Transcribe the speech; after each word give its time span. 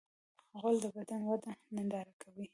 غول 0.59 0.75
د 0.83 0.85
بدن 0.95 1.21
وده 1.29 1.51
ننداره 1.75 2.13
کوي. 2.21 2.45